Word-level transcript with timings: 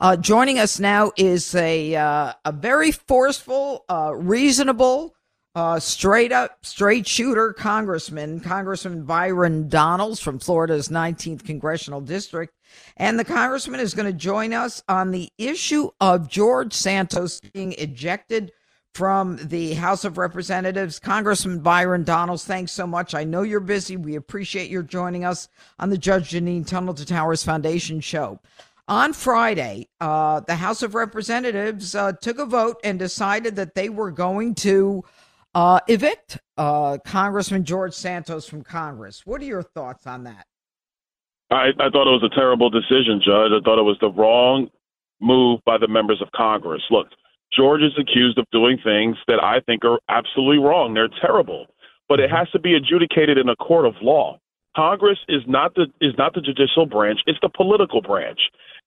Uh, 0.00 0.16
joining 0.16 0.58
us 0.58 0.80
now 0.80 1.12
is 1.18 1.54
a 1.54 1.94
uh, 1.94 2.32
a 2.46 2.52
very 2.52 2.90
forceful, 2.90 3.84
uh, 3.90 4.14
reasonable, 4.16 5.14
uh, 5.54 5.78
straight 5.78 6.32
up, 6.32 6.56
straight 6.64 7.06
shooter 7.06 7.52
congressman, 7.52 8.40
Congressman 8.40 9.04
Byron 9.04 9.68
Donalds 9.68 10.18
from 10.18 10.38
Florida's 10.38 10.88
19th 10.88 11.44
congressional 11.44 12.00
district, 12.00 12.54
and 12.96 13.18
the 13.18 13.26
congressman 13.26 13.78
is 13.78 13.92
going 13.92 14.10
to 14.10 14.16
join 14.16 14.54
us 14.54 14.82
on 14.88 15.10
the 15.10 15.28
issue 15.36 15.90
of 16.00 16.30
George 16.30 16.72
Santos 16.72 17.38
being 17.52 17.74
ejected 17.74 18.52
from 18.94 19.36
the 19.36 19.74
House 19.74 20.04
of 20.04 20.16
Representatives. 20.16 20.98
Congressman 20.98 21.60
Byron 21.60 22.04
Donalds, 22.04 22.44
thanks 22.44 22.72
so 22.72 22.86
much. 22.86 23.14
I 23.14 23.24
know 23.24 23.42
you're 23.42 23.60
busy. 23.60 23.98
We 23.98 24.16
appreciate 24.16 24.70
your 24.70 24.82
joining 24.82 25.26
us 25.26 25.48
on 25.78 25.90
the 25.90 25.98
Judge 25.98 26.30
Jeanine 26.30 26.66
Tunnel 26.66 26.94
to 26.94 27.04
Towers 27.04 27.44
Foundation 27.44 28.00
show. 28.00 28.40
On 28.90 29.12
Friday, 29.12 29.86
uh, 30.00 30.40
the 30.40 30.56
House 30.56 30.82
of 30.82 30.96
Representatives 30.96 31.94
uh, 31.94 32.10
took 32.20 32.40
a 32.40 32.44
vote 32.44 32.80
and 32.82 32.98
decided 32.98 33.54
that 33.54 33.76
they 33.76 33.88
were 33.88 34.10
going 34.10 34.56
to 34.56 35.04
uh, 35.54 35.78
evict 35.86 36.38
uh, 36.58 36.98
Congressman 37.06 37.64
George 37.64 37.94
Santos 37.94 38.48
from 38.48 38.64
Congress. 38.64 39.24
What 39.24 39.40
are 39.42 39.44
your 39.44 39.62
thoughts 39.62 40.08
on 40.08 40.24
that? 40.24 40.44
I, 41.52 41.68
I 41.78 41.88
thought 41.90 42.08
it 42.08 42.18
was 42.20 42.28
a 42.28 42.34
terrible 42.34 42.68
decision, 42.68 43.22
Judge. 43.24 43.52
I 43.52 43.62
thought 43.64 43.78
it 43.78 43.86
was 43.86 43.96
the 44.00 44.10
wrong 44.10 44.68
move 45.20 45.60
by 45.64 45.78
the 45.78 45.86
members 45.86 46.20
of 46.20 46.26
Congress. 46.32 46.82
Look, 46.90 47.06
George 47.56 47.82
is 47.82 47.92
accused 47.96 48.38
of 48.38 48.44
doing 48.50 48.76
things 48.82 49.16
that 49.28 49.40
I 49.40 49.60
think 49.66 49.84
are 49.84 50.00
absolutely 50.08 50.58
wrong. 50.58 50.94
They're 50.94 51.10
terrible, 51.20 51.66
but 52.08 52.18
it 52.18 52.28
has 52.28 52.50
to 52.50 52.58
be 52.58 52.74
adjudicated 52.74 53.38
in 53.38 53.50
a 53.50 53.56
court 53.56 53.86
of 53.86 53.94
law. 54.02 54.40
Congress 54.74 55.18
is 55.28 55.42
not 55.46 55.76
the 55.76 55.86
is 56.00 56.14
not 56.18 56.34
the 56.34 56.40
judicial 56.40 56.86
branch; 56.86 57.20
it's 57.26 57.38
the 57.40 57.48
political 57.48 58.02
branch. 58.02 58.40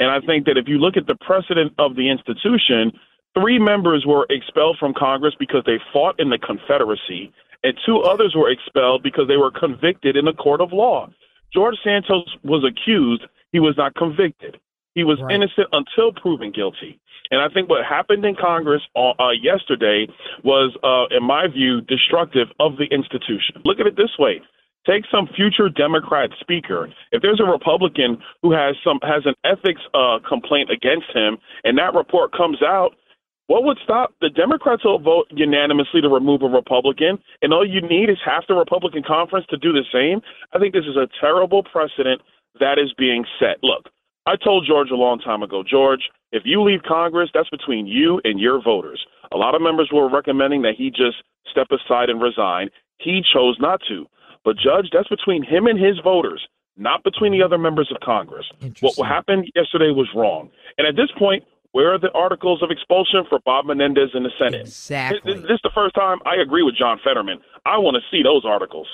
And 0.00 0.10
I 0.10 0.18
think 0.20 0.46
that 0.46 0.56
if 0.56 0.66
you 0.66 0.78
look 0.78 0.96
at 0.96 1.06
the 1.06 1.14
precedent 1.14 1.74
of 1.78 1.94
the 1.94 2.10
institution, 2.10 2.90
three 3.38 3.58
members 3.58 4.04
were 4.06 4.26
expelled 4.30 4.78
from 4.80 4.94
Congress 4.98 5.34
because 5.38 5.62
they 5.66 5.78
fought 5.92 6.18
in 6.18 6.30
the 6.30 6.38
Confederacy, 6.38 7.30
and 7.62 7.74
two 7.84 8.00
others 8.00 8.34
were 8.34 8.50
expelled 8.50 9.02
because 9.02 9.28
they 9.28 9.36
were 9.36 9.52
convicted 9.52 10.16
in 10.16 10.26
a 10.26 10.32
court 10.32 10.62
of 10.62 10.72
law. 10.72 11.08
George 11.52 11.76
Santos 11.84 12.24
was 12.42 12.64
accused; 12.64 13.26
he 13.52 13.60
was 13.60 13.74
not 13.76 13.94
convicted. 13.94 14.56
He 14.94 15.04
was 15.04 15.20
right. 15.20 15.34
innocent 15.34 15.68
until 15.72 16.12
proven 16.12 16.50
guilty. 16.50 16.98
And 17.30 17.40
I 17.40 17.48
think 17.52 17.68
what 17.68 17.84
happened 17.84 18.24
in 18.24 18.34
Congress 18.34 18.82
uh, 18.96 19.10
uh, 19.20 19.30
yesterday 19.30 20.08
was, 20.42 20.74
uh, 20.82 21.14
in 21.16 21.22
my 21.22 21.46
view, 21.46 21.80
destructive 21.82 22.48
of 22.58 22.76
the 22.76 22.86
institution. 22.90 23.62
Look 23.64 23.78
at 23.78 23.86
it 23.86 23.96
this 23.96 24.16
way: 24.18 24.40
Take 24.86 25.04
some 25.10 25.28
future 25.36 25.68
Democrat 25.68 26.30
speaker. 26.40 26.88
If 27.12 27.20
there's 27.20 27.40
a 27.40 27.50
Republican 27.50 28.18
who 28.42 28.52
has 28.52 28.76
some 28.82 28.98
has 29.02 29.22
an 29.26 29.34
ethics 29.44 29.82
uh, 29.92 30.18
complaint 30.26 30.70
against 30.70 31.06
him, 31.14 31.36
and 31.64 31.76
that 31.76 31.94
report 31.94 32.32
comes 32.32 32.62
out, 32.62 32.96
what 33.46 33.64
would 33.64 33.78
stop 33.84 34.14
the 34.20 34.30
Democrats 34.30 34.84
will 34.84 34.98
vote 34.98 35.26
unanimously 35.30 36.00
to 36.00 36.08
remove 36.08 36.42
a 36.42 36.46
Republican, 36.46 37.18
and 37.42 37.52
all 37.52 37.66
you 37.66 37.82
need 37.82 38.08
is 38.08 38.16
half 38.24 38.46
the 38.48 38.54
Republican 38.54 39.02
conference 39.02 39.44
to 39.50 39.58
do 39.58 39.72
the 39.72 39.84
same? 39.92 40.22
I 40.54 40.58
think 40.58 40.72
this 40.72 40.86
is 40.88 40.96
a 40.96 41.08
terrible 41.20 41.62
precedent 41.62 42.22
that 42.58 42.78
is 42.78 42.92
being 42.96 43.24
set. 43.38 43.58
Look, 43.62 43.90
I 44.26 44.36
told 44.36 44.66
George 44.66 44.90
a 44.90 44.94
long 44.94 45.18
time 45.18 45.42
ago, 45.42 45.64
George, 45.68 46.08
if 46.32 46.42
you 46.46 46.62
leave 46.62 46.82
Congress, 46.86 47.28
that's 47.34 47.50
between 47.50 47.86
you 47.86 48.20
and 48.24 48.38
your 48.38 48.62
voters. 48.62 49.04
A 49.32 49.36
lot 49.36 49.54
of 49.54 49.62
members 49.62 49.90
were 49.92 50.08
recommending 50.08 50.62
that 50.62 50.74
he 50.78 50.90
just 50.90 51.22
step 51.50 51.68
aside 51.70 52.08
and 52.08 52.22
resign. 52.22 52.70
He 52.98 53.22
chose 53.34 53.56
not 53.58 53.80
to. 53.88 54.06
But, 54.44 54.56
Judge, 54.56 54.88
that's 54.92 55.08
between 55.08 55.42
him 55.42 55.66
and 55.66 55.78
his 55.78 55.98
voters, 56.02 56.46
not 56.76 57.04
between 57.04 57.32
the 57.32 57.42
other 57.42 57.58
members 57.58 57.90
of 57.94 58.00
Congress. 58.00 58.46
What 58.80 59.06
happened 59.06 59.50
yesterday 59.54 59.90
was 59.90 60.08
wrong. 60.14 60.50
And 60.78 60.86
at 60.86 60.96
this 60.96 61.10
point, 61.18 61.44
where 61.72 61.94
are 61.94 61.98
the 61.98 62.10
articles 62.12 62.62
of 62.62 62.70
expulsion 62.70 63.24
for 63.28 63.38
Bob 63.44 63.66
Menendez 63.66 64.10
in 64.14 64.22
the 64.24 64.30
Senate? 64.38 64.62
Exactly. 64.62 65.34
This, 65.34 65.42
this 65.42 65.52
is 65.52 65.60
the 65.62 65.70
first 65.74 65.94
time 65.94 66.18
I 66.24 66.40
agree 66.42 66.62
with 66.62 66.74
John 66.76 66.98
Fetterman. 67.04 67.38
I 67.64 67.78
want 67.78 67.96
to 67.96 68.02
see 68.10 68.22
those 68.22 68.44
articles. 68.44 68.88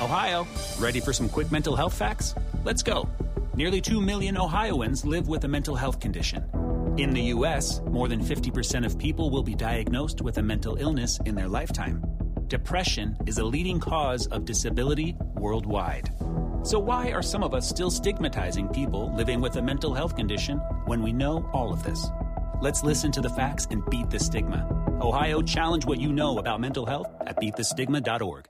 Ohio, 0.00 0.46
ready 0.78 1.00
for 1.00 1.12
some 1.12 1.28
quick 1.28 1.50
mental 1.52 1.76
health 1.76 1.94
facts? 1.94 2.34
Let's 2.64 2.82
go. 2.82 3.08
Nearly 3.54 3.80
2 3.80 4.00
million 4.00 4.36
Ohioans 4.36 5.04
live 5.04 5.28
with 5.28 5.44
a 5.44 5.48
mental 5.48 5.76
health 5.76 6.00
condition. 6.00 6.44
In 6.96 7.12
the 7.12 7.22
U.S., 7.22 7.80
more 7.90 8.08
than 8.08 8.20
50% 8.20 8.86
of 8.86 8.98
people 8.98 9.30
will 9.30 9.42
be 9.42 9.54
diagnosed 9.54 10.22
with 10.22 10.38
a 10.38 10.42
mental 10.42 10.76
illness 10.76 11.18
in 11.24 11.34
their 11.34 11.48
lifetime 11.48 12.02
depression 12.54 13.16
is 13.26 13.38
a 13.38 13.44
leading 13.44 13.80
cause 13.80 14.28
of 14.28 14.44
disability 14.44 15.16
worldwide. 15.34 16.08
So, 16.62 16.78
why 16.78 17.10
are 17.10 17.20
some 17.20 17.42
of 17.42 17.52
us 17.52 17.68
still 17.68 17.90
stigmatizing 17.90 18.68
people 18.68 19.12
living 19.16 19.40
with 19.40 19.56
a 19.56 19.62
mental 19.62 19.92
health 19.92 20.14
condition 20.14 20.58
when 20.86 21.02
we 21.02 21.12
know 21.12 21.50
all 21.52 21.72
of 21.72 21.82
this? 21.82 22.06
Let's 22.62 22.84
listen 22.84 23.10
to 23.10 23.20
the 23.20 23.28
facts 23.28 23.66
and 23.72 23.84
beat 23.90 24.08
the 24.08 24.20
stigma. 24.20 24.68
Ohio, 25.00 25.42
challenge 25.42 25.84
what 25.84 26.00
you 26.00 26.12
know 26.12 26.38
about 26.38 26.60
mental 26.60 26.86
health 26.86 27.08
at 27.26 27.40
beatthestigma.org. 27.40 28.44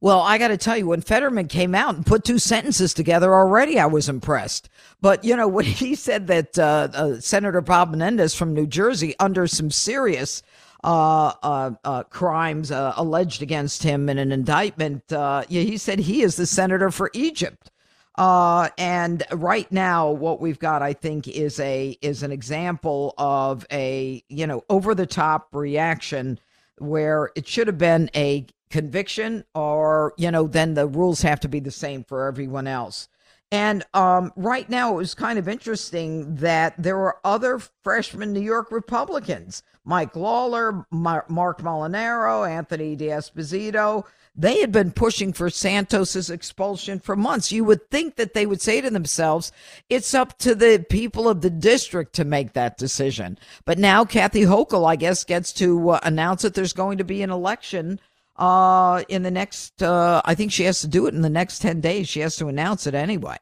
Well, 0.00 0.20
I 0.20 0.38
got 0.38 0.48
to 0.48 0.56
tell 0.56 0.76
you, 0.76 0.86
when 0.86 1.00
Fetterman 1.00 1.48
came 1.48 1.74
out 1.74 1.96
and 1.96 2.06
put 2.06 2.22
two 2.22 2.38
sentences 2.38 2.94
together 2.94 3.34
already, 3.34 3.80
I 3.80 3.86
was 3.86 4.08
impressed. 4.08 4.68
But, 5.00 5.24
you 5.24 5.36
know, 5.36 5.48
when 5.56 5.64
he 5.64 5.96
said 5.96 6.28
that 6.28 6.56
uh, 6.60 6.88
uh, 6.94 7.20
Senator 7.20 7.60
Bob 7.60 7.90
Menendez 7.90 8.36
from 8.36 8.54
New 8.54 8.68
Jersey, 8.68 9.16
under 9.18 9.48
some 9.48 9.72
serious 9.72 10.44
crimes 10.82 12.70
uh, 12.70 12.92
alleged 12.96 13.42
against 13.42 13.82
him 13.82 14.08
in 14.08 14.18
an 14.18 14.32
indictment. 14.32 15.04
Yeah, 15.10 15.44
he 15.48 15.76
said 15.76 16.00
he 16.00 16.22
is 16.22 16.36
the 16.36 16.46
senator 16.46 16.90
for 16.90 17.10
Egypt. 17.14 17.70
Uh, 18.18 18.68
and 18.76 19.22
right 19.32 19.70
now, 19.72 20.10
what 20.10 20.40
we've 20.40 20.58
got, 20.58 20.82
I 20.82 20.92
think, 20.92 21.26
is 21.26 21.58
a 21.60 21.96
is 22.02 22.22
an 22.22 22.30
example 22.30 23.14
of 23.16 23.66
a 23.72 24.22
you 24.28 24.46
know 24.46 24.64
over 24.68 24.94
the 24.94 25.06
top 25.06 25.48
reaction 25.54 26.38
where 26.78 27.30
it 27.36 27.48
should 27.48 27.68
have 27.68 27.78
been 27.78 28.10
a 28.14 28.46
conviction, 28.68 29.44
or 29.54 30.12
you 30.18 30.30
know, 30.30 30.46
then 30.46 30.74
the 30.74 30.86
rules 30.86 31.22
have 31.22 31.40
to 31.40 31.48
be 31.48 31.60
the 31.60 31.70
same 31.70 32.04
for 32.04 32.26
everyone 32.26 32.66
else. 32.66 33.08
And 33.52 33.84
um, 33.92 34.32
right 34.34 34.68
now, 34.70 34.94
it 34.94 34.96
was 34.96 35.14
kind 35.14 35.38
of 35.38 35.46
interesting 35.46 36.36
that 36.36 36.74
there 36.82 36.96
were 36.96 37.18
other 37.22 37.58
freshman 37.58 38.32
New 38.32 38.40
York 38.40 38.72
Republicans, 38.72 39.62
Mike 39.84 40.16
Lawler, 40.16 40.86
Marc 40.90 41.28
Molinaro, 41.28 42.48
Anthony 42.48 42.96
D'Esposito. 42.96 44.06
They 44.34 44.60
had 44.60 44.72
been 44.72 44.90
pushing 44.90 45.34
for 45.34 45.50
Santos's 45.50 46.30
expulsion 46.30 46.98
for 46.98 47.14
months. 47.14 47.52
You 47.52 47.64
would 47.64 47.90
think 47.90 48.16
that 48.16 48.32
they 48.32 48.46
would 48.46 48.62
say 48.62 48.80
to 48.80 48.88
themselves, 48.88 49.52
it's 49.90 50.14
up 50.14 50.38
to 50.38 50.54
the 50.54 50.86
people 50.88 51.28
of 51.28 51.42
the 51.42 51.50
district 51.50 52.14
to 52.14 52.24
make 52.24 52.54
that 52.54 52.78
decision. 52.78 53.38
But 53.66 53.76
now 53.76 54.06
Kathy 54.06 54.44
Hochul, 54.44 54.88
I 54.88 54.96
guess, 54.96 55.24
gets 55.24 55.52
to 55.54 55.90
uh, 55.90 56.00
announce 56.02 56.40
that 56.40 56.54
there's 56.54 56.72
going 56.72 56.96
to 56.96 57.04
be 57.04 57.20
an 57.20 57.28
election 57.28 58.00
uh, 58.36 59.02
in 59.08 59.22
the 59.22 59.30
next, 59.30 59.82
uh, 59.82 60.22
I 60.24 60.34
think 60.34 60.52
she 60.52 60.64
has 60.64 60.80
to 60.80 60.88
do 60.88 61.06
it 61.06 61.14
in 61.14 61.22
the 61.22 61.30
next 61.30 61.60
10 61.60 61.80
days. 61.80 62.08
She 62.08 62.20
has 62.20 62.36
to 62.36 62.48
announce 62.48 62.86
it 62.86 62.94
anyway. 62.94 63.36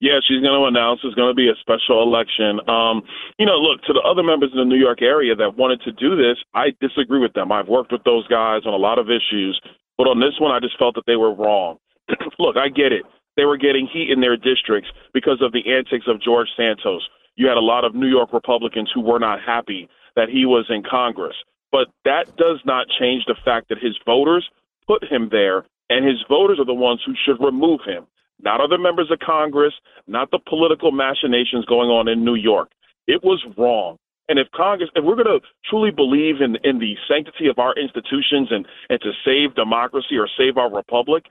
Yeah, 0.00 0.18
she's 0.26 0.42
going 0.42 0.58
to 0.58 0.66
announce 0.66 0.98
there's 1.02 1.14
going 1.14 1.30
to 1.30 1.34
be 1.34 1.48
a 1.48 1.54
special 1.60 2.02
election. 2.02 2.58
Um, 2.68 3.02
you 3.38 3.46
know, 3.46 3.54
look, 3.54 3.82
to 3.82 3.92
the 3.92 4.00
other 4.00 4.24
members 4.24 4.50
in 4.52 4.58
the 4.58 4.64
New 4.64 4.78
York 4.78 5.00
area 5.00 5.36
that 5.36 5.56
wanted 5.56 5.80
to 5.82 5.92
do 5.92 6.16
this, 6.16 6.36
I 6.54 6.74
disagree 6.80 7.20
with 7.20 7.34
them. 7.34 7.52
I've 7.52 7.68
worked 7.68 7.92
with 7.92 8.02
those 8.02 8.26
guys 8.26 8.62
on 8.66 8.74
a 8.74 8.82
lot 8.82 8.98
of 8.98 9.06
issues, 9.10 9.60
but 9.96 10.08
on 10.08 10.18
this 10.18 10.34
one, 10.40 10.50
I 10.50 10.58
just 10.58 10.76
felt 10.76 10.96
that 10.96 11.06
they 11.06 11.14
were 11.14 11.32
wrong. 11.32 11.78
look, 12.40 12.56
I 12.56 12.68
get 12.68 12.90
it. 12.90 13.04
They 13.36 13.44
were 13.44 13.56
getting 13.56 13.86
heat 13.86 14.10
in 14.10 14.20
their 14.20 14.36
districts 14.36 14.90
because 15.14 15.40
of 15.40 15.52
the 15.52 15.62
antics 15.70 16.06
of 16.08 16.20
George 16.20 16.48
Santos. 16.56 17.06
You 17.36 17.46
had 17.46 17.56
a 17.56 17.60
lot 17.60 17.84
of 17.84 17.94
New 17.94 18.08
York 18.08 18.32
Republicans 18.32 18.90
who 18.92 19.00
were 19.00 19.20
not 19.20 19.40
happy 19.40 19.88
that 20.16 20.28
he 20.28 20.44
was 20.46 20.66
in 20.68 20.82
Congress. 20.82 21.36
But 21.72 21.88
that 22.04 22.36
does 22.36 22.60
not 22.64 22.86
change 23.00 23.24
the 23.26 23.36
fact 23.44 23.70
that 23.70 23.78
his 23.78 23.98
voters 24.04 24.48
put 24.86 25.02
him 25.10 25.28
there, 25.30 25.64
and 25.88 26.06
his 26.06 26.22
voters 26.28 26.60
are 26.60 26.66
the 26.66 26.74
ones 26.74 27.00
who 27.04 27.14
should 27.24 27.42
remove 27.42 27.80
him, 27.84 28.06
not 28.40 28.60
other 28.60 28.78
members 28.78 29.10
of 29.10 29.18
Congress, 29.20 29.72
not 30.06 30.30
the 30.30 30.38
political 30.38 30.92
machinations 30.92 31.64
going 31.64 31.88
on 31.88 32.08
in 32.08 32.24
New 32.24 32.34
York. 32.34 32.70
It 33.06 33.24
was 33.24 33.42
wrong. 33.56 33.96
And 34.28 34.38
if 34.38 34.46
Congress, 34.54 34.90
if 34.94 35.04
we're 35.04 35.16
going 35.16 35.40
to 35.40 35.46
truly 35.68 35.90
believe 35.90 36.40
in 36.40 36.56
in 36.62 36.78
the 36.78 36.94
sanctity 37.08 37.48
of 37.48 37.58
our 37.58 37.74
institutions 37.74 38.48
and 38.50 38.66
and 38.88 39.00
to 39.00 39.12
save 39.24 39.54
democracy 39.54 40.16
or 40.16 40.28
save 40.38 40.56
our 40.56 40.72
republic, 40.72 41.24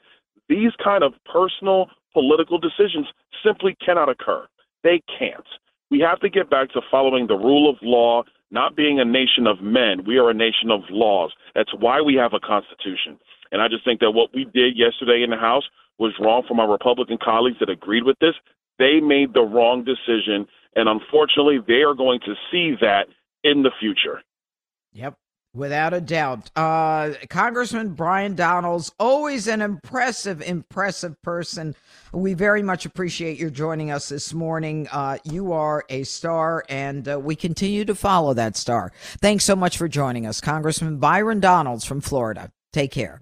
these 0.49 0.71
kind 0.83 1.03
of 1.03 1.13
personal 1.25 1.87
political 2.13 2.57
decisions 2.57 3.07
simply 3.43 3.75
cannot 3.83 4.09
occur. 4.09 4.45
They 4.83 5.01
can't. 5.17 5.47
We 5.89 5.99
have 5.99 6.19
to 6.19 6.29
get 6.29 6.49
back 6.49 6.71
to 6.71 6.81
following 6.89 7.27
the 7.27 7.35
rule 7.35 7.69
of 7.69 7.77
law, 7.81 8.23
not 8.51 8.75
being 8.75 8.99
a 8.99 9.05
nation 9.05 9.47
of 9.47 9.61
men. 9.61 10.03
We 10.05 10.17
are 10.17 10.29
a 10.29 10.33
nation 10.33 10.69
of 10.69 10.81
laws. 10.89 11.33
That's 11.55 11.73
why 11.77 12.01
we 12.01 12.15
have 12.15 12.33
a 12.33 12.39
constitution. 12.39 13.17
And 13.51 13.61
I 13.61 13.67
just 13.67 13.83
think 13.83 13.99
that 14.01 14.11
what 14.11 14.33
we 14.33 14.45
did 14.45 14.77
yesterday 14.77 15.23
in 15.23 15.29
the 15.29 15.37
House 15.37 15.63
was 15.99 16.13
wrong 16.19 16.43
from 16.47 16.59
our 16.59 16.69
Republican 16.69 17.17
colleagues 17.21 17.57
that 17.59 17.69
agreed 17.69 18.03
with 18.03 18.17
this. 18.19 18.35
They 18.79 18.99
made 18.99 19.33
the 19.33 19.41
wrong 19.41 19.83
decision. 19.83 20.47
And 20.75 20.87
unfortunately, 20.87 21.59
they 21.65 21.83
are 21.83 21.93
going 21.93 22.19
to 22.21 22.33
see 22.51 22.75
that 22.81 23.07
in 23.43 23.63
the 23.63 23.71
future. 23.79 24.21
Yep. 24.93 25.15
Without 25.53 25.93
a 25.93 25.99
doubt. 25.99 26.49
Uh, 26.55 27.11
Congressman 27.29 27.89
Byron 27.89 28.35
Donalds, 28.35 28.91
always 28.97 29.47
an 29.47 29.61
impressive, 29.61 30.41
impressive 30.41 31.21
person. 31.21 31.75
We 32.13 32.33
very 32.33 32.63
much 32.63 32.85
appreciate 32.85 33.37
your 33.37 33.49
joining 33.49 33.91
us 33.91 34.07
this 34.07 34.33
morning. 34.33 34.87
Uh, 34.91 35.17
you 35.25 35.51
are 35.51 35.83
a 35.89 36.03
star, 36.03 36.63
and 36.69 37.07
uh, 37.07 37.19
we 37.19 37.35
continue 37.35 37.83
to 37.83 37.95
follow 37.95 38.33
that 38.33 38.55
star. 38.55 38.93
Thanks 39.19 39.43
so 39.43 39.57
much 39.57 39.77
for 39.77 39.89
joining 39.89 40.25
us, 40.25 40.39
Congressman 40.39 40.97
Byron 40.97 41.41
Donalds 41.41 41.83
from 41.83 41.99
Florida. 41.99 42.51
Take 42.71 42.91
care. 42.91 43.21